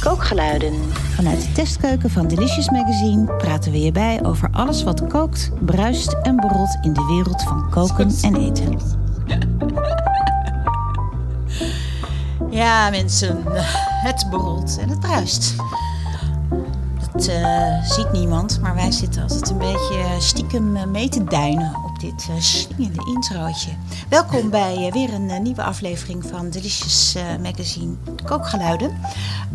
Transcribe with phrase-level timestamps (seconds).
[0.00, 0.74] Kookgeluiden.
[0.92, 6.16] Vanuit de testkeuken van Delicious Magazine praten we je bij over alles wat kookt, bruist
[6.22, 8.78] en borrelt in de wereld van koken en eten.
[12.50, 13.42] Ja, mensen,
[14.02, 15.54] het borrelt en het bruist.
[17.12, 21.74] Dat eh, ziet niemand, maar wij zitten altijd een beetje stiekem eh, mee te duinen
[21.84, 23.70] op dit uh, slingende introotje.
[24.08, 27.94] Welkom bij weer een nieuwe aflevering van Delicious Magazine
[28.24, 29.00] Kookgeluiden.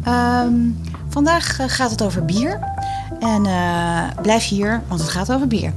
[0.04, 0.54] Ehm,
[1.10, 2.60] vandaag gaat het over bier.
[3.20, 3.42] En
[4.22, 5.74] blijf hier, want het gaat over bier.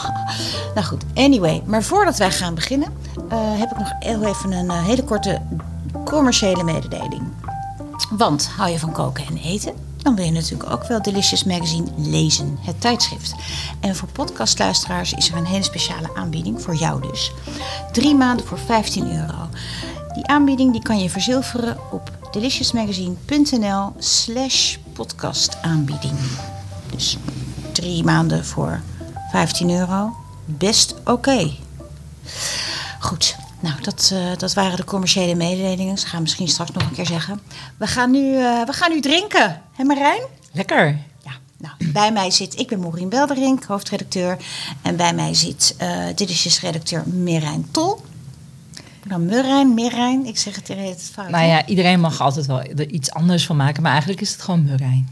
[0.74, 1.62] nou goed, anyway.
[1.66, 2.88] Maar voordat wij gaan beginnen,
[3.32, 5.40] heb ik nog heel even een hele korte
[6.04, 7.22] commerciële mededeling.
[8.10, 9.81] Want hou je van koken en eten?
[10.02, 13.34] Dan wil je natuurlijk ook wel Delicious Magazine lezen, het tijdschrift.
[13.80, 17.32] En voor podcastluisteraars is er een hele speciale aanbieding voor jou dus.
[17.92, 19.48] Drie maanden voor 15 euro.
[20.14, 26.14] Die aanbieding die kan je verzilveren op deliciousmagazine.nl slash podcastaanbieding.
[26.90, 27.16] Dus
[27.72, 28.80] drie maanden voor
[29.30, 30.16] 15 euro.
[30.44, 31.50] Best oké.
[33.00, 33.31] Goed,
[33.62, 35.98] nou, dat, uh, dat waren de commerciële mededelingen.
[35.98, 37.40] Ze gaan misschien straks nog een keer zeggen.
[37.76, 39.62] We gaan nu, uh, we gaan nu drinken.
[39.72, 40.22] Hé Marijn?
[40.52, 40.98] Lekker.
[41.24, 44.36] Ja, nou, bij mij zit, ik ben Maureen Belderink, hoofdredacteur.
[44.82, 48.00] En bij mij zit uh, Delicious-redacteur Merijn Tol.
[49.06, 51.28] Dan Murijn, Merijn, ik zeg het het fout.
[51.28, 54.42] Nou ja, iedereen mag altijd wel er iets anders van maken, maar eigenlijk is het
[54.42, 55.08] gewoon Murijn.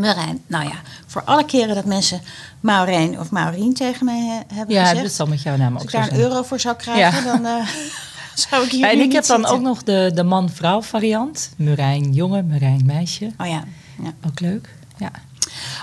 [0.00, 0.74] Marijn, nou ja,
[1.06, 2.20] voor alle keren dat mensen
[2.60, 4.96] Maureen of Maureen tegen mij hebben ja, gezegd.
[4.96, 7.24] Ja, dat zal met jouw naam ook Als ik daar een euro voor zou krijgen,
[7.24, 7.68] dan uh,
[8.48, 11.50] zou ik hier En ik heb dan ook nog de, de man-vrouw variant.
[11.56, 13.32] Murijn jongen, Murijn meisje.
[13.38, 13.64] Oh ja.
[14.02, 14.12] ja.
[14.26, 15.10] Ook leuk, ja.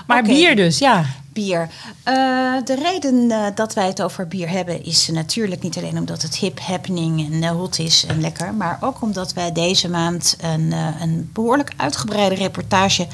[0.06, 0.34] Maar okay.
[0.34, 1.04] bier dus, ja
[1.36, 1.68] bier.
[2.04, 6.22] Uh, de reden uh, dat wij het over bier hebben is natuurlijk niet alleen omdat
[6.22, 10.36] het hip, happening en uh, hot is en lekker, maar ook omdat wij deze maand
[10.40, 13.06] een, een behoorlijk uitgebreide reportage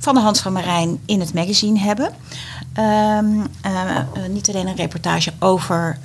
[0.00, 2.12] van de Hans van Marijn in het magazine hebben.
[2.78, 3.46] Um,
[4.30, 5.98] niet alleen een reportage over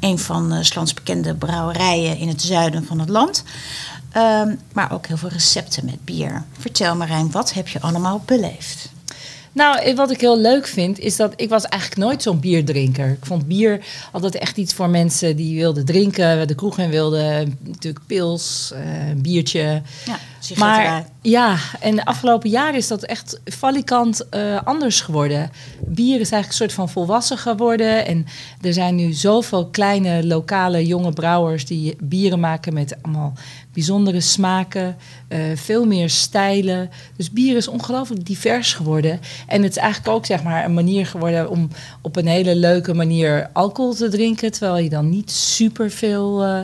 [0.00, 3.44] een van Slans bekende brouwerijen in het zuiden van het land.
[4.16, 6.44] Um, maar ook heel veel recepten met bier.
[6.58, 8.91] Vertel Marijn, wat heb je allemaal beleefd?
[9.52, 13.08] Nou, wat ik heel leuk vind, is dat ik was eigenlijk nooit zo'n bierdrinker.
[13.08, 17.58] Ik vond bier altijd echt iets voor mensen die wilden drinken, de kroeg in wilden.
[17.64, 18.80] Natuurlijk pils, uh,
[19.16, 19.82] biertje.
[20.04, 20.18] Ja,
[20.56, 25.50] maar ja, en de afgelopen jaren is dat echt valikant uh, anders geworden.
[25.80, 28.06] Bier is eigenlijk een soort van volwassen geworden.
[28.06, 28.26] En
[28.60, 33.32] er zijn nu zoveel kleine, lokale, jonge brouwers die bieren maken met allemaal
[33.72, 34.96] bijzondere smaken,
[35.28, 36.90] uh, veel meer stijlen.
[37.16, 39.20] Dus bier is ongelooflijk divers geworden.
[39.46, 41.68] En het is eigenlijk ook zeg maar, een manier geworden om
[42.00, 44.52] op een hele leuke manier alcohol te drinken.
[44.52, 46.60] Terwijl je dan niet super veel uh,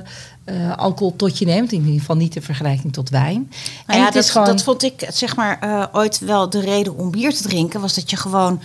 [0.50, 1.72] uh, alcohol tot je neemt.
[1.72, 3.52] In ieder geval niet in vergelijking tot wijn.
[3.86, 4.46] Nou en ja, dat, is gewoon...
[4.46, 7.80] dat vond ik zeg maar, ooit wel de reden om bier te drinken.
[7.80, 8.60] Was dat je gewoon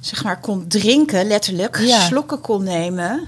[0.00, 1.78] zeg maar kon drinken, letterlijk.
[1.78, 2.00] Ja.
[2.00, 3.20] Slokken kon nemen.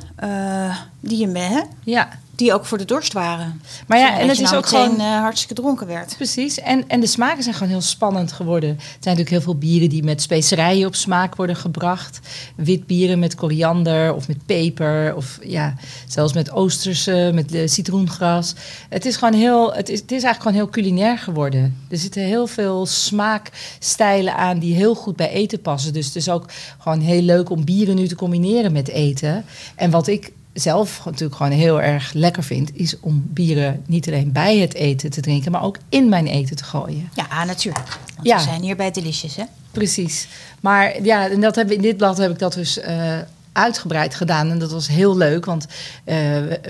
[1.00, 1.62] die je mee.
[1.84, 2.08] Ja
[2.42, 3.62] die ook voor de dorst waren.
[3.86, 6.14] Maar ja, en het is nou ook gewoon uh, hartstikke dronken werd.
[6.16, 6.60] Precies.
[6.60, 8.70] En, en de smaken zijn gewoon heel spannend geworden.
[8.70, 12.20] Er zijn natuurlijk heel veel bieren die met specerijen op smaak worden gebracht.
[12.56, 15.14] Wit bieren met koriander of met peper.
[15.16, 15.74] Of ja,
[16.06, 18.54] zelfs met oosterse, met uh, citroengras.
[18.88, 21.76] Het is gewoon heel, het is, het is eigenlijk gewoon heel culinair geworden.
[21.88, 25.92] Er zitten heel veel smaakstijlen aan die heel goed bij eten passen.
[25.92, 26.44] Dus het is ook
[26.78, 29.44] gewoon heel leuk om bieren nu te combineren met eten.
[29.76, 34.32] En wat ik zelf natuurlijk gewoon heel erg lekker vind, is om bieren niet alleen
[34.32, 37.08] bij het eten te drinken, maar ook in mijn eten te gooien.
[37.14, 37.98] Ja, natuurlijk.
[38.14, 38.36] Want ja.
[38.36, 39.44] we zijn hier bij Delicious, hè?
[39.70, 40.28] Precies.
[40.60, 43.18] Maar ja, en dat hebben, in dit blad heb ik dat dus uh,
[43.52, 44.50] uitgebreid gedaan.
[44.50, 46.14] En dat was heel leuk, want uh,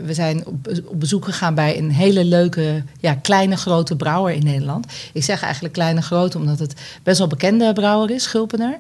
[0.05, 0.55] we zijn op,
[0.85, 4.87] op, bezoek gegaan bij een hele leuke, ja, kleine grote brouwer in Nederland.
[5.13, 8.79] Ik zeg eigenlijk kleine grote, omdat het best wel bekende brouwer is, Schulpener.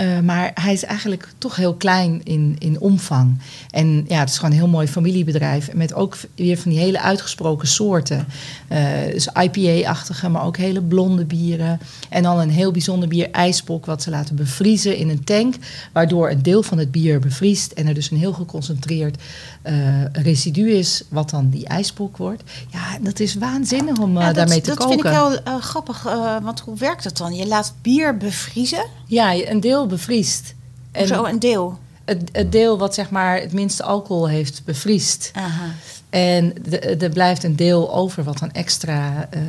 [0.00, 3.38] Uh, maar hij is eigenlijk toch heel klein in, in omvang.
[3.70, 5.72] En ja, het is gewoon een heel mooi familiebedrijf.
[5.74, 8.26] Met ook weer van die hele uitgesproken soorten.
[8.72, 8.78] Uh,
[9.12, 11.80] dus IPA-achtige, maar ook hele blonde bieren.
[12.08, 15.54] En dan een heel bijzonder bier, ijsbok, wat ze laten bevriezen in een tank.
[15.92, 17.72] Waardoor een deel van het bier bevriest.
[17.72, 19.22] En er dus een heel geconcentreerd
[19.66, 22.42] uh, residu is, wat dan die ijsbok wordt.
[22.70, 25.02] Ja, dat is waanzinnig om ja, daarmee te dat koken.
[25.02, 26.02] Dat vind ik heel grappig.
[26.42, 27.34] want hoe werkt dat dan?
[27.34, 28.84] Je laat bier bevriezen?
[29.06, 30.54] Ja, een deel bevriest.
[30.92, 31.78] En Zo een deel?
[32.04, 35.30] Het, het, deel wat zeg maar het minste alcohol heeft bevriest.
[35.34, 35.74] Aha.
[36.10, 36.54] En
[37.00, 39.40] er blijft een deel over wat dan extra uh,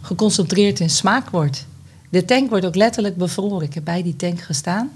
[0.00, 1.66] geconcentreerd in smaak wordt.
[2.08, 3.66] De tank wordt ook letterlijk bevroren.
[3.66, 4.90] Ik heb bij die tank gestaan.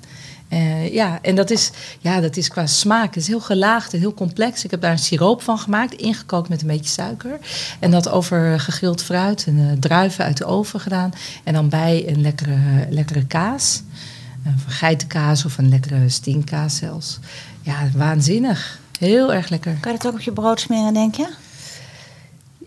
[0.49, 1.71] Eh, ja, en dat is,
[2.01, 3.15] ja, dat is qua smaak.
[3.15, 4.65] Het is heel gelaagd en heel complex.
[4.65, 7.39] Ik heb daar een siroop van gemaakt, ingekookt met een beetje suiker.
[7.79, 11.13] En dat over gegrild fruit en uh, druiven uit de oven gedaan.
[11.45, 13.83] En dan bij een lekkere, lekkere kaas.
[14.47, 17.19] Een geitenkaas of een lekkere stinkkaas zelfs.
[17.63, 18.79] Ja, waanzinnig.
[18.99, 19.77] Heel erg lekker.
[19.81, 21.29] Kan je dat ook op je brood smeren, denk je?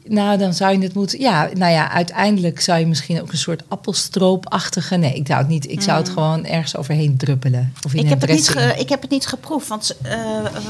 [0.08, 1.20] Nou, dan zou je het moeten.
[1.20, 4.96] Ja, nou ja, uiteindelijk zou je misschien ook een soort appelstroopachtige.
[4.96, 5.70] Nee, ik zou het niet.
[5.72, 7.74] Ik zou het gewoon ergens overheen druppelen.
[7.86, 9.68] Of in ik, heb het niet ge- ik heb het niet geproefd.
[9.68, 10.20] Want eh,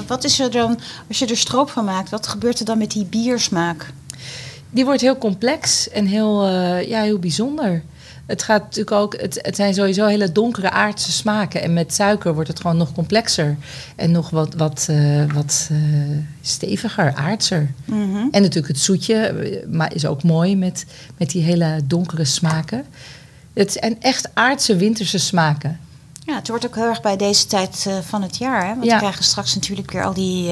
[0.07, 2.91] wat is er dan, als je er stroop van maakt, wat gebeurt er dan met
[2.91, 3.93] die biersmaak?
[4.69, 7.83] Die wordt heel complex en heel, eh, ja, heel bijzonder.
[8.29, 9.21] Het gaat natuurlijk ook.
[9.21, 11.61] Het, het zijn sowieso hele donkere aardse smaken.
[11.61, 13.57] En met suiker wordt het gewoon nog complexer.
[13.95, 15.77] En nog wat, wat, eh, wat eh,
[16.41, 17.71] steviger, aardser.
[18.31, 20.85] En natuurlijk het zoetje, eh, maar is ook mooi met,
[21.17, 22.85] met die hele donkere smaken.
[23.53, 25.79] Het zijn echt aardse winterse smaken.
[26.25, 28.61] Ja, het wordt ook heel erg bij deze tijd van het jaar.
[28.65, 28.73] Hè?
[28.73, 28.93] Want Ja.
[28.93, 30.51] we krijgen straks natuurlijk weer al die,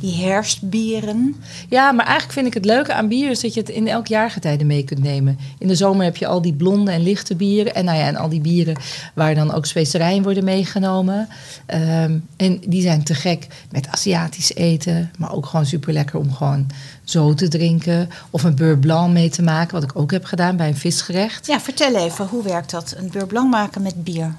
[0.00, 1.36] die herfstbieren.
[1.68, 4.06] Ja, maar eigenlijk vind ik het leuke aan bier is dat je het in elk
[4.06, 5.38] jaargetijde mee kunt nemen.
[5.58, 7.74] In de zomer heb je al die blonde en lichte bieren.
[7.74, 8.76] En, nou ja, en al die bieren
[9.14, 11.28] waar dan ook specerijen worden meegenomen.
[11.66, 15.10] Ehm, en die zijn te gek met Aziatisch eten.
[15.18, 16.66] Maar ook gewoon super lekker om gewoon
[17.04, 18.08] zo te drinken.
[18.30, 21.46] Of een beurre blanc mee te maken, wat ik ook heb gedaan bij een visgerecht.
[21.46, 22.94] Ja, vertel even, hoe werkt dat?
[22.96, 24.34] Een beurre blanc maken met bier.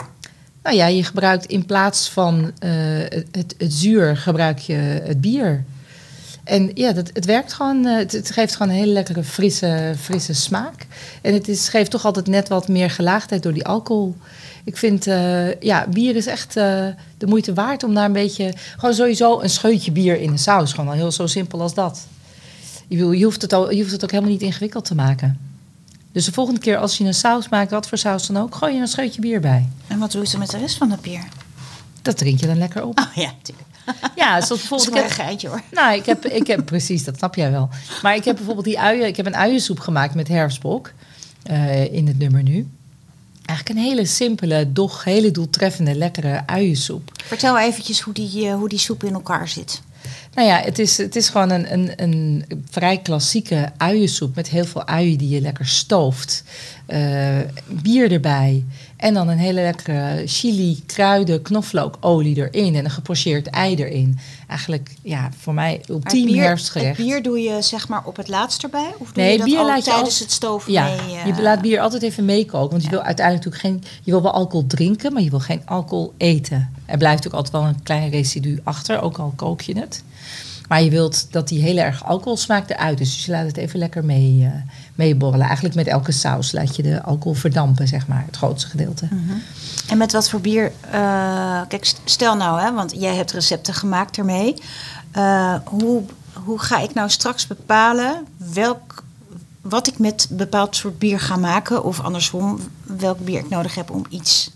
[0.64, 2.72] Nou ja, je gebruikt in plaats van eh,
[3.32, 5.64] het, het, zuur, gebruik je het bier.
[6.44, 7.86] En ja, dat, het werkt gewoon.
[7.86, 10.88] eh, Het, geeft gewoon een hele lekkere frisse, frisse smaak.
[11.22, 14.16] En het is, geeft toch altijd net wat meer gelaagdheid door die alcohol.
[14.64, 16.96] Ik vind, eh, ja, bier is echt de
[17.26, 18.54] moeite waard om daar een beetje...
[18.78, 20.72] Gewoon sowieso een scheutje bier in de saus.
[20.74, 22.08] Gewoon al heel zo simpel als dat.
[22.88, 25.49] Je, je, hoeft het al, je hoeft het ook helemaal niet ingewikkeld te maken.
[26.12, 28.74] Dus de volgende keer als je een saus maakt, wat voor saus dan ook, gooi
[28.74, 29.70] je een scheutje bier bij.
[29.88, 31.24] En wat doe je dan met de rest van het bier?
[32.02, 33.00] Dat drink je dan lekker op.
[33.00, 33.68] Oh ja, natuurlijk.
[34.16, 34.88] Ja, zoals Dat is bijvoorbeeld.
[34.90, 35.62] Ik een heb, geitje hoor.
[35.72, 37.70] nou, ik heb, ik heb precies, dat snap jij wel.
[38.02, 39.08] Maar ik heb bijvoorbeeld die uien.
[39.08, 40.92] Ik heb een uiensoep gemaakt met herfstbok
[41.44, 42.68] eh, in het nummer nu.
[43.46, 47.12] Eigenlijk een hele simpele, doch hele doeltreffende, lekkere uiensoep.
[47.26, 49.82] Vertel eventjes hoe die, eh, hoe die soep in elkaar zit.
[50.40, 54.66] Nou ja, het is, het is gewoon een, een, een vrij klassieke uiensoep met heel
[54.66, 56.44] veel uien die je lekker stooft.
[56.86, 57.38] Eh,
[57.68, 58.64] bier erbij.
[58.98, 62.76] En dan een hele lekkere chili, kruiden, knoflookolie erin.
[62.76, 64.20] En een gepocheerd ei erin.
[64.48, 66.98] Eigenlijk, ja, voor mij ultiem bier, herfstgerecht.
[66.98, 68.94] Bier doe je zeg maar op het laatst erbij?
[68.98, 71.18] Of doe Nee, je dat bier al laat je tijdens al- het stoven Ja, mee?
[71.18, 72.70] eh, je laat bier altijd even meekoken.
[72.72, 73.94] Want je wil uiteindelijk natuurlijk geen...
[74.04, 76.70] Je wil wel alcohol drinken, maar je wil geen alcohol eten.
[76.86, 80.04] Er blijft ook altijd wel een klein residu achter, ook al kook je het.
[80.70, 83.14] Maar je wilt dat die heel erg alcoholsmaak eruit is.
[83.16, 84.52] Dus je laat het even lekker mee, eh,
[84.96, 85.46] meeborrelen.
[85.46, 88.24] Eigenlijk met elke saus laat je de alcohol verdampen, zeg maar.
[88.26, 89.08] Het grootste gedeelte.
[89.90, 90.72] En met wat voor bier?
[90.92, 94.54] eh, kijk, st- stel nou, hè, want jij hebt recepten gemaakt ermee.
[95.12, 99.04] Eh, hoe, hoe ga ik nou straks bepalen welk,
[99.62, 101.84] wat ik met bepaald soort bier ga maken?
[101.84, 104.52] Of andersom, welk bier ik nodig heb om iets.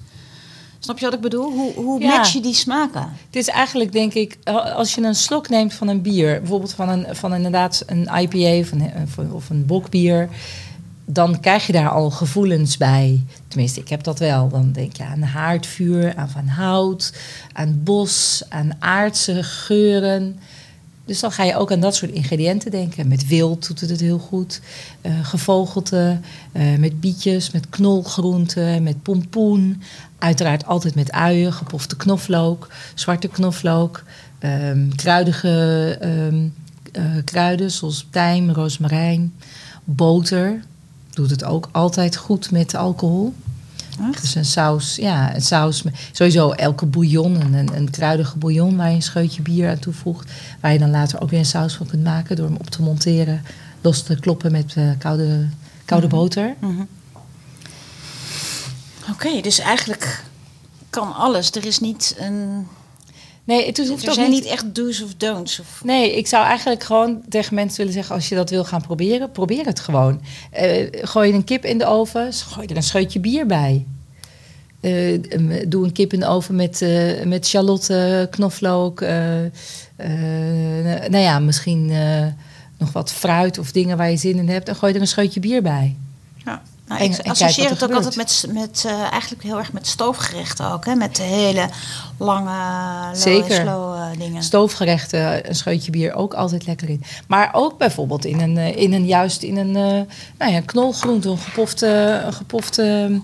[0.83, 1.51] Snap je wat ik bedoel?
[1.51, 2.07] Hoe, hoe Ja.
[2.17, 3.01] match je die smaken?
[3.25, 4.37] Het is eigenlijk, denk ik,
[4.75, 8.59] als je een slok neemt van een bier, bijvoorbeeld van, een, van inderdaad een IPA
[8.59, 10.29] of een, of een bokbier,
[11.05, 13.21] dan krijg je daar al gevoelens bij.
[13.47, 14.49] Tenminste, ik heb dat wel.
[14.49, 17.13] Dan denk je aan haardvuur, aan van hout,
[17.53, 20.39] aan bos, aan aardse geuren.
[21.05, 23.07] Dus dan ga je ook aan dat soort ingrediënten denken.
[23.07, 24.61] Met wild doet het het heel goed.
[25.01, 26.19] eh gevogelte,
[26.51, 29.81] eh, met bietjes, met knolgroenten, met pompoen.
[30.17, 34.03] Uiteraard altijd met uien, gepofte knoflook, zwarte knoflook.
[34.39, 36.47] ehm, kruidige ehm,
[36.91, 39.33] eh, kruiden zoals tijm, rozemarijn,
[39.83, 40.63] boter.
[41.09, 43.33] Doet het ook altijd goed met alcohol.
[43.99, 44.21] Echt?
[44.21, 45.83] Dus een saus, ja, een saus.
[46.11, 50.31] Sowieso elke bouillon, een, een, kruidige bouillon waar je een scheutje bier aan toevoegt.
[50.59, 52.81] Waar je dan later ook weer een saus van kunt maken door hem op te
[52.81, 53.43] monteren.
[53.81, 55.47] Los te kloppen met eh, koude,
[55.85, 56.55] koude boter.
[59.11, 60.23] Oké, dus eigenlijk
[60.89, 61.51] kan alles.
[61.51, 62.67] Er is niet een.
[63.43, 64.43] Nee, het hoeft Er ook zijn niet...
[64.43, 65.59] niet echt do's of don'ts.
[65.59, 68.15] Of, Nee, ik zou eigenlijk gewoon tegen mensen willen zeggen...
[68.15, 70.21] als je dat wil gaan proberen, probeer het gewoon.
[70.51, 73.85] Eh, gooi je een kip in de oven, gooi er een scheutje bier bij.
[74.81, 75.19] Eh,
[75.67, 79.01] doe een kip in de oven met, eh met shalotte, knoflook.
[79.01, 80.07] eh,
[81.07, 81.91] nou ja, misschien
[82.77, 84.67] nog wat fruit of dingen waar je zin in hebt.
[84.67, 85.95] En gooi er een scheutje bier bij.
[86.45, 86.61] Ja.
[86.93, 89.71] Nou, En- ik en kijk associeer het ook altijd met, met eh, eigenlijk heel erg
[89.73, 90.85] met stoofgerechten ook.
[90.85, 90.95] Hè?
[90.95, 91.69] Met de hele
[92.17, 93.59] lange, Zeker.
[93.59, 94.43] en slow eh, dingen.
[94.43, 97.03] Stoofgerechten, een scheutje bier ook altijd lekker in.
[97.27, 99.71] Maar ook bijvoorbeeld in een, eh, in een juist in een
[100.37, 103.21] nou ja, knolgroente, een gepofte, een gepofte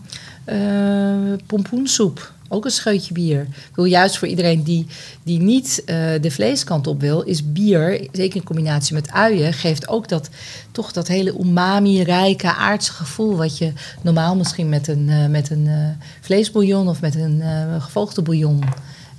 [1.47, 2.31] pompoensoep.
[2.51, 3.41] Ook een scheutje bier.
[3.41, 4.85] Ik bedoel, juist voor iedereen die,
[5.23, 9.87] die niet eh, de vleeskant op wil, is bier, zeker in combinatie met uien, geeft
[9.87, 10.29] ook dat,
[10.71, 13.35] toch dat hele umami-rijke, aardse gevoel.
[13.35, 15.89] wat je normaal misschien met een, uh, met een uh,
[16.21, 17.41] vleesbouillon of met een
[17.81, 18.63] gevoogde bouillon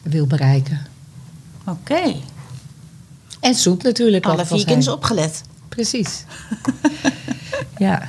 [0.02, 0.86] wil bereiken.
[1.60, 1.70] Oké.
[1.70, 2.22] Okay.
[3.40, 4.26] En zoet natuurlijk.
[4.26, 5.42] Alle vegans opgelet.
[5.68, 6.24] Precies.
[7.78, 8.08] ja.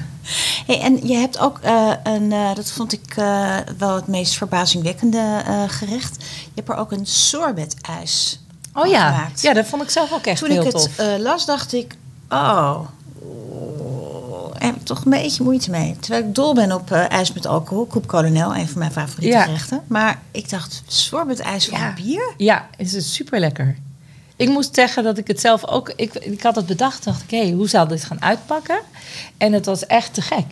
[0.72, 4.34] Hey, en je hebt ook uh, een, uh, dat vond ik uh, wel het meest
[4.34, 6.24] verbazingwekkende gerecht.
[6.24, 8.40] Je hebt er ook een sorbet-ijs
[8.74, 9.42] Oh ja, gemaakt.
[9.42, 10.72] ja, dat vond ik zelf ook echt Toen heel tof.
[10.72, 11.96] Toen ik het las, dacht ik,
[12.30, 12.80] oh,
[14.52, 15.96] daar heb ik toch een beetje moeite mee.
[16.00, 17.86] Terwijl ik dol ben op ijs met alcohol.
[17.86, 19.44] Koep Kolonel, een van mijn favoriete ja.
[19.44, 19.82] gerechten.
[19.88, 21.94] Maar ik dacht, sorbet-ijs van ja.
[21.94, 22.34] bier?
[22.38, 23.78] Ja, is het super lekker.
[24.42, 25.94] Ik moest zeggen dat ik het zelf ook.
[25.96, 28.80] Ik, ik had het bedacht, dacht ik, hé, hoe zou dit gaan uitpakken?
[29.38, 30.46] En het was echt te gek.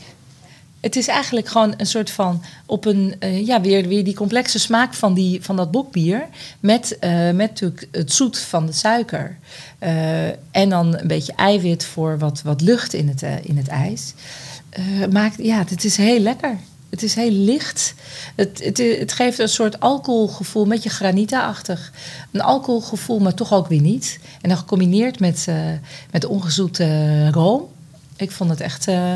[0.79, 4.59] Het is eigenlijk gewoon een soort van op een uh, ja weer, weer die complexe
[4.59, 6.27] smaak van, die, van dat bokbier
[6.59, 9.37] met, uh, met natuurlijk het zoet van de suiker
[9.83, 14.13] uh, en dan een beetje eiwit voor wat, wat lucht in het, in het ijs
[15.09, 16.57] maakt ja het is heel lekker.
[16.89, 17.93] Het is heel licht.
[18.35, 21.91] Het, het, het geeft een soort alcoholgevoel, met je granita-achtig.
[22.31, 24.19] Een alcoholgevoel, maar toch ook weer niet.
[24.41, 25.55] En dan gecombineerd met, uh,
[26.11, 27.67] met ongezoete room.
[28.15, 29.15] Ik vond het echt, uh,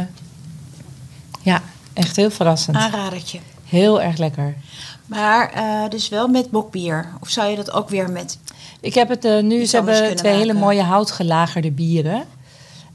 [1.41, 1.61] ja,
[1.93, 2.77] echt heel verrassend.
[2.77, 3.39] Aanradertje.
[3.65, 4.55] Heel erg lekker.
[5.05, 7.09] Maar uh, dus wel met bokbier?
[7.19, 8.37] Of zou je dat ook weer met...
[8.81, 10.47] Ik heb het nu, ze hebben twee maken.
[10.47, 12.23] hele mooie houtgelagerde bieren.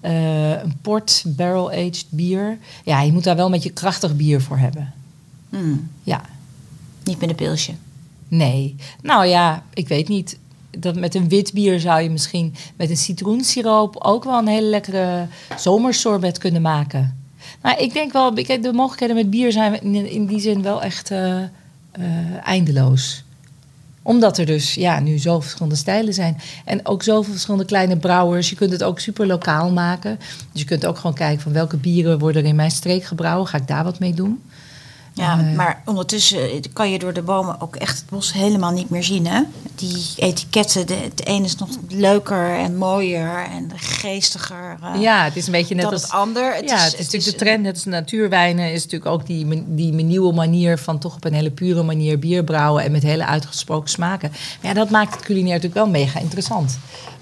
[0.02, 2.58] Uh, een port barrel-aged bier.
[2.84, 4.92] Ja, je moet daar wel een beetje krachtig bier voor hebben.
[5.48, 5.90] Mm.
[6.02, 6.22] Ja.
[7.04, 7.72] Niet met een pilsje?
[8.28, 8.76] Nee.
[9.02, 10.38] Nou ja, ik weet niet.
[10.70, 14.68] Dat met een wit bier zou je misschien met een citroensiroop ook wel een hele
[14.68, 15.26] lekkere
[15.56, 17.16] zomersorbet kunnen maken.
[17.62, 21.18] Nou, ik denk wel, de mogelijkheden met bier zijn in die zin wel echt uh,
[21.18, 21.46] uh,
[22.44, 23.24] eindeloos
[24.08, 26.40] omdat er dus ja, nu zoveel verschillende stijlen zijn.
[26.64, 28.50] En ook zoveel verschillende kleine brouwers.
[28.50, 30.18] Je kunt het ook super lokaal maken.
[30.52, 33.46] Dus je kunt ook gewoon kijken van welke bieren worden er in mijn streek gebrouwen.
[33.48, 34.42] Ga ik daar wat mee doen?
[35.18, 38.90] Ja, uh, maar ondertussen kan je door de bomen ook echt het bos helemaal niet
[38.90, 39.26] meer zien.
[39.26, 39.42] Hè?
[39.74, 44.78] Die etiketten, de, het ene is nog leuker en mooier en geestiger.
[44.82, 46.54] Uh, ja, het is een beetje net als het ander.
[46.54, 49.64] Het ja, is, het is natuurlijk de trend, net als natuurwijnen, is natuurlijk ook die,
[49.66, 53.26] die nieuwe manier van toch op een hele pure manier bier brouwen en met hele
[53.26, 54.30] uitgesproken smaken.
[54.30, 56.78] Maar ja, dat maakt het culinair natuurlijk wel mega interessant.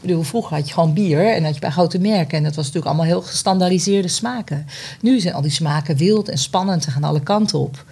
[0.06, 2.38] Bedoel, vroeger had je gewoon bier en had je bij grote merken.
[2.38, 4.66] En dat was natuurlijk allemaal heel gestandaardiseerde smaken.
[5.00, 6.82] Nu zijn al die smaken wild en spannend.
[6.82, 7.84] Ze gaan alle kanten op.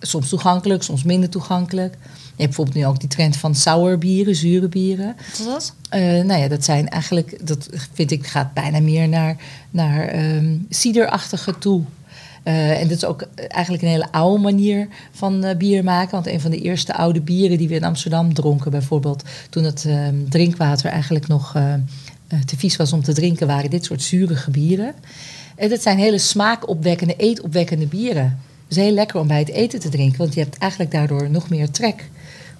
[0.00, 1.92] Soms toegankelijk, soms minder toegankelijk.
[2.36, 5.16] Je hebt bijvoorbeeld nu ook die trend van sour bieren, zure bieren.
[5.16, 5.74] Wat is dat?
[5.94, 9.36] Uh, nou ja, dat zijn eigenlijk, dat vind ik, gaat bijna meer naar,
[9.70, 11.82] naar um, ciderachtige toe.
[12.44, 16.10] Uh, en dat is ook eigenlijk een hele oude manier van uh, bier maken.
[16.10, 19.84] Want een van de eerste oude bieren die we in Amsterdam dronken, bijvoorbeeld, toen het
[19.86, 21.52] uh, drinkwater eigenlijk nog
[22.46, 24.94] te vies was om te drinken, waren dit soort zurige bieren.
[25.56, 28.38] En dat zijn hele smaakopwekkende, eetopwekkende bieren.
[28.68, 31.48] Dus heel lekker om bij het eten te drinken, want je hebt eigenlijk daardoor nog
[31.48, 32.10] meer trek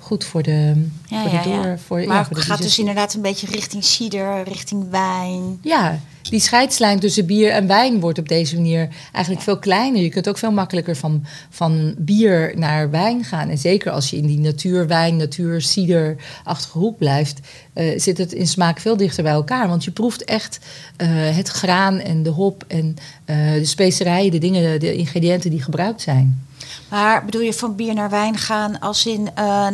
[0.04, 1.66] goed voor de, ja, voor ja, de door.
[1.66, 1.78] Ja.
[1.78, 5.58] Voor, maar voor het gaat dus inderdaad een beetje richting cider, richting wijn.
[5.62, 10.02] Ja, die scheidslijn tussen bier en wijn wordt op deze manier eigenlijk veel kleiner.
[10.02, 13.48] Je kunt ook veel makkelijker van, van bier naar wijn gaan.
[13.48, 17.40] En zeker als je in die natuurwijn, natuur-cider-achtige hoek blijft,
[17.74, 19.68] uh, zit het in smaak veel dichter bij elkaar.
[19.68, 20.58] Want je proeft echt
[21.02, 22.96] uh, het graan en de hop en
[23.26, 26.46] uh, de specerijen, de dingen, de ingrediënten die gebruikt zijn.
[26.90, 29.66] Maar bedoel je van bier naar wijn gaan als in uh,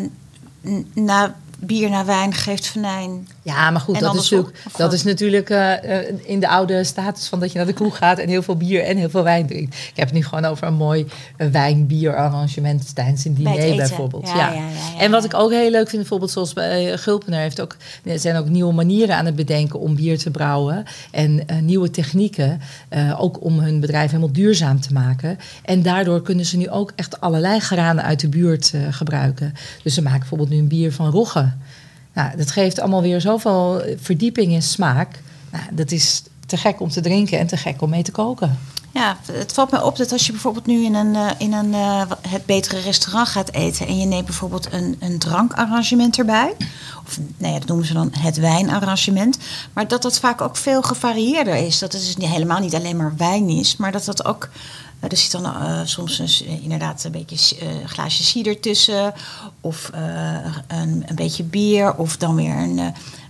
[0.94, 3.28] na bier naar wijn geeft venijn?
[3.42, 5.72] Ja, maar goed, dat is, natuurlijk, dat is natuurlijk uh,
[6.22, 8.82] in de oude status van dat je naar de kroeg gaat en heel veel bier
[8.82, 9.74] en heel veel wijn drinkt.
[9.74, 11.06] Ik heb het nu gewoon over een mooi
[11.38, 14.28] uh, wijn-bier arrangement tijdens een diner bij bijvoorbeeld.
[14.28, 14.52] Ja, ja.
[14.52, 14.68] Ja,
[14.98, 18.36] en wat ik ook heel leuk vind, bijvoorbeeld zoals bij Gulpener heeft ook, er zijn
[18.36, 22.60] ook nieuwe manieren aan het bedenken om bier te brouwen en nieuwe technieken,
[23.18, 25.38] ook om hun bedrijf helemaal duurzaam te maken.
[25.64, 29.54] En daardoor kunnen ze nu ook echt allerlei granen uit de buurt gebruiken.
[29.82, 31.52] Dus ze maken bijvoorbeeld nu een bier van rogge.
[32.14, 35.22] Nou, dat geeft allemaal weer zoveel verdieping in smaak.
[35.50, 38.58] Nou, dat is te gek om te drinken en te gek om mee te koken.
[38.92, 41.72] Ja, het valt mij op dat als je bijvoorbeeld nu in een, uh, in een
[41.72, 46.54] uh, het betere restaurant gaat eten en je neemt bijvoorbeeld een, een drankarrangement erbij,
[47.06, 49.38] of nee, dat noemen ze dan het wijnarrangement,
[49.72, 51.78] maar dat dat vaak ook veel gevarieerder is.
[51.78, 54.48] Dat het dus helemaal niet alleen maar wijn is, maar dat dat ook
[55.00, 55.52] er zit dan
[55.86, 57.56] soms inderdaad een beetje
[57.86, 59.14] glaasje cider tussen.
[59.60, 61.94] Of een, een, beetje bier.
[61.94, 62.78] Of dan weer een,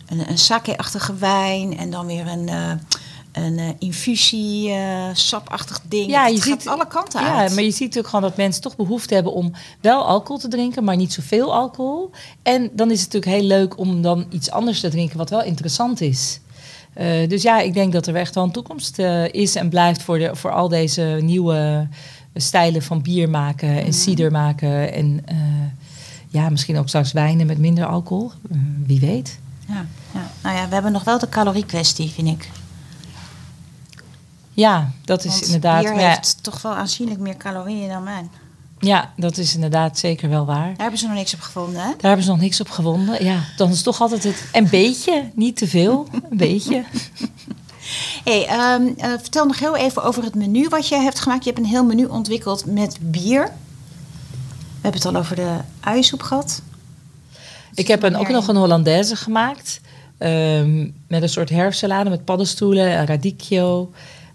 [0.08, 1.78] een, een sake-achtige wijn.
[1.78, 2.48] En dan weer een,
[3.32, 6.10] een eh, infusie, eh, sapachtig ding.
[6.10, 7.54] Ja, Het je gaat ziet- alle kanten Ja, uit.
[7.54, 10.84] maar je ziet natuurlijk gewoon dat mensen toch behoefte hebben om wel alcohol te drinken,
[10.84, 12.10] maar niet zoveel alcohol.
[12.42, 15.42] En dan is het natuurlijk heel leuk om dan iets anders te drinken wat wel
[15.42, 16.40] interessant is.
[16.92, 18.98] Eh, dus ja, ik denk dat er echt wel een toekomst
[19.30, 21.88] is en blijft voor, de, voor al deze nieuwe
[22.34, 24.92] stijlen van bier maken en cider maken.
[24.92, 25.24] En
[26.28, 28.30] ja, misschien ook straks wijnen met minder alcohol.
[28.86, 29.38] Wie weet.
[29.68, 30.30] Ja, ja.
[30.42, 32.50] Nou ja, we hebben nog wel de caloriekwestie, vind ik.
[34.60, 35.82] Ja, dat is Want inderdaad.
[35.82, 38.30] bier ja, heeft toch wel aanzienlijk meer calorieën dan wijn.
[38.78, 40.66] ja, dat is inderdaad zeker wel waar.
[40.66, 41.88] Daar hebben ze nog niks op gevonden, hè?
[41.88, 43.24] Daar hebben ze nog niks op gewonnen.
[43.24, 46.84] Ja, dan is toch altijd het een beetje, niet te veel, een beetje.
[48.24, 51.44] Hey, ehm, eh, vertel nog heel even over het menu wat je hebt gemaakt.
[51.44, 53.42] Je hebt een heel menu ontwikkeld met bier.
[53.42, 56.62] We hebben het al over de uiensoep gehad.
[57.74, 59.80] Ik heb een, ook nog een Hollandaise gemaakt.
[60.18, 63.90] ehm, met een soort herfstsalade met paddenstoelen, en radicchio,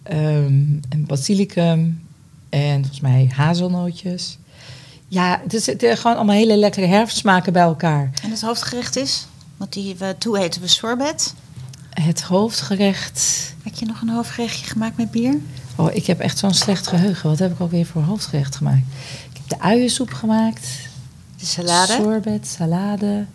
[0.05, 0.53] ehm,
[0.89, 2.01] en basilicum
[2.49, 4.37] en volgens mij hazelnootjes.
[5.07, 8.09] Ja, is het, is gewoon allemaal hele lekkere herfstsmaken bij elkaar.
[8.23, 11.33] En het hoofdgerecht is, want die we toe heten we sorbet.
[11.89, 13.53] Het hoofdgerecht.
[13.63, 15.37] Heb je nog een hoofdgerechtje gemaakt met bier?
[15.75, 17.29] Oh, ik heb echt zo'n slecht geheugen.
[17.29, 18.83] Wat heb ik alweer voor hoofdgerecht gemaakt?
[19.31, 20.67] Ik heb de uiensoep gemaakt.
[21.37, 21.93] De salade?
[21.93, 23.25] Sorbet, salade.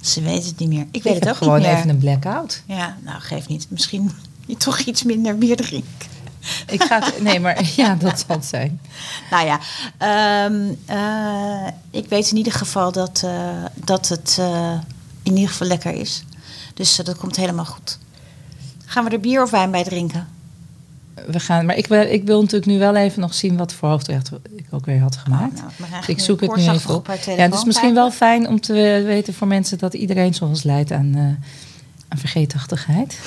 [0.00, 0.80] Ze weten het niet meer.
[0.80, 1.76] Ik Ik weet het ook gewoon niet meer.
[1.76, 2.62] even een blackout.
[2.66, 3.66] Ja, nou geeft niet.
[3.70, 4.10] Misschien
[4.46, 6.08] je toch iets minder bier drinken.
[6.66, 8.80] Ik ga het, nee, maar ja, dat zal het zijn.
[9.30, 9.60] Nou ja,
[9.98, 14.78] ehm, eh, ik weet in ieder geval dat, eh, dat het eh,
[15.22, 16.24] in ieder geval lekker is.
[16.74, 17.98] Dus dat komt helemaal goed.
[18.84, 20.28] Gaan we er bier of wijn bij drinken?
[21.26, 23.88] We gaan, maar ik wil, ik wil natuurlijk nu wel even nog zien wat voor
[23.88, 25.58] hoofdgerecht ik ook weer had gemaakt.
[25.58, 27.06] Oh, nou, dus ik zoek het nu even op.
[27.06, 30.62] Ja, Ja, het is misschien wel fijn om te weten voor mensen dat iedereen zoals
[30.62, 31.16] lijdt aan,
[32.08, 33.18] aan vergeetachtigheid.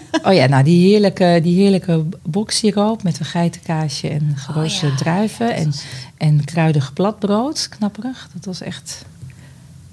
[0.26, 5.04] oh ja, nou die heerlijke, die heerlijke boksiroop met een geitenkaasje en geroosterde Oh ja,
[5.04, 5.82] druiven ja, en, was-
[6.16, 8.28] en kruidig platbrood, knapperig.
[8.34, 9.04] Dat was echt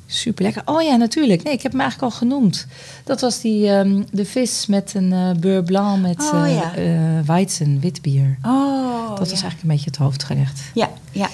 [0.05, 0.61] super lekker.
[0.65, 1.43] Oh ja, natuurlijk.
[1.43, 2.67] Nee, ik heb hem eigenlijk al genoemd.
[3.03, 6.75] Dat was die ehm, de vis met een eh beurre blanc met Oh eh ja.
[6.75, 8.37] eh, Weizen, witbier.
[8.45, 10.59] Oh, dat was eigenlijk een beetje het hoofdgerecht.
[10.73, 11.29] Ja, ja.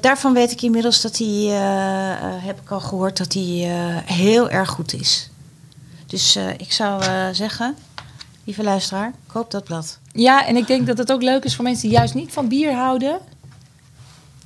[0.00, 3.96] Daarvan weet ik inmiddels dat die, eh, eh, heb ik al gehoord, dat die eh,
[4.04, 5.30] heel erg goed is.
[6.06, 7.74] Dus eh, ik zou eh, zeggen,
[8.44, 9.98] lieve luisteraar, koop dat blad.
[10.12, 12.48] Ja, en ik denk dat het ook leuk is voor mensen die juist niet van
[12.48, 13.18] bier houden.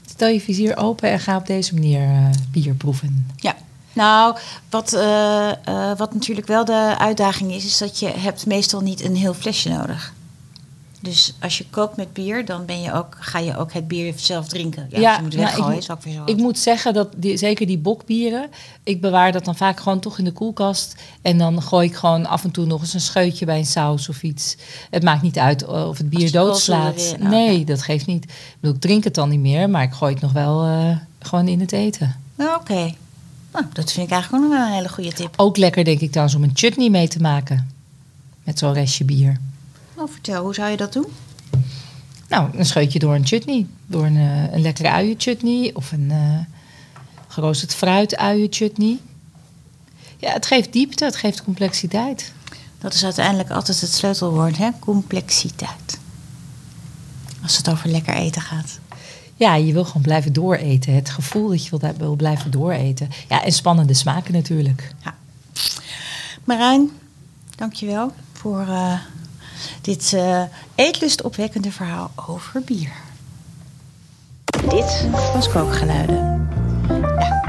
[0.06, 3.26] Stel je vizier open en ga op deze manier eh, bier proeven.
[3.36, 3.56] Ja.
[3.92, 4.36] Nou,
[4.70, 9.04] wat, eh, eh, wat natuurlijk wel de uitdaging is, is dat je hebt meestal niet
[9.04, 10.12] een heel flesje nodig.
[11.00, 14.12] Dus als je koopt met bier, dan ben je ook, ga je ook het bier
[14.16, 14.86] zelf drinken.
[14.90, 16.22] Ja, Ja, als je moet nou, ik weggooien, is ook weer zo.
[16.24, 18.48] Ik moet zeggen dat die, zeker die bokbieren,
[18.82, 20.94] ik bewaar dat dan vaak gewoon toch in de koelkast.
[21.22, 24.08] En dan gooi ik gewoon af en toe nog eens een scheutje bij een saus
[24.08, 24.56] of iets.
[24.90, 26.94] Het maakt niet uit of het bier doodslaat.
[26.94, 28.24] weer- oh, nee, dat geeft niet.
[28.24, 28.30] Ik,
[28.60, 31.48] bedoel, ik drink het dan niet meer, maar ik gooi het nog wel eh, gewoon
[31.48, 32.16] in het eten.
[32.34, 32.94] Nou, Oké.
[33.52, 35.34] Nou, dat vind ik eigenlijk ook nog wel een hele goede tip.
[35.36, 37.70] Ook lekker denk ik trouwens om een chutney mee te maken.
[38.44, 39.36] Met zo'n restje bier.
[39.98, 41.06] Nou, vertel, hoe zou je dat doen?
[42.28, 43.66] Nou, een scheutje door een chutney.
[43.86, 46.56] Door een, eh, een lekkere uienchutney of een eh
[47.28, 48.98] geroosterd fruit uienchutney.
[50.16, 52.32] Ja, het geeft diepte, het geeft complexiteit.
[52.78, 54.70] Dat is uiteindelijk altijd het sleutelwoord, hè?
[54.78, 55.98] Complexiteit.
[57.42, 58.78] Als het over lekker eten gaat.
[59.36, 60.94] Ja, je wil gewoon blijven dooreten.
[60.94, 63.08] Het gevoel dat je wil, blijven dooreten.
[63.28, 64.94] Ja, en spannende smaken natuurlijk.
[66.44, 66.90] Marijn,
[67.56, 69.00] dankjewel voor eh,
[69.80, 70.42] dit eh
[70.74, 72.92] eetlustopwekkende verhaal over bier.
[74.68, 76.48] Dit was Kookgeluiden.
[77.18, 77.42] Ja,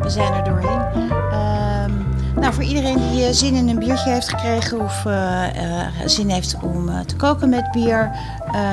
[0.00, 1.10] we zijn er doorheen.
[1.30, 1.92] Ehm,
[2.40, 6.56] nou, voor iedereen die eh, zin in een biertje heeft gekregen of eh, zin heeft
[6.62, 8.10] om te koken met bier,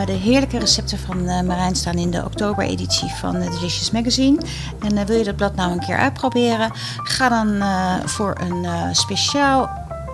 [0.05, 4.37] de heerlijke recepten van Marijn staan in de oktobereditie van Delicious Magazine.
[4.79, 6.71] En wil je dat blad nou een keer uitproberen?
[7.03, 7.63] Ga dan
[8.07, 8.89] voor een eh,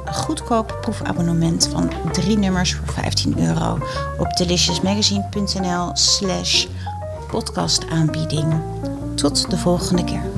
[0.06, 3.80] speciaal goedkoop proefabonnement van drie nummers voor 15 euro
[4.18, 6.66] op deliciousmagazine.nl slash
[7.32, 8.62] podcastaanbieding.
[9.16, 10.35] Tot de volgende keer.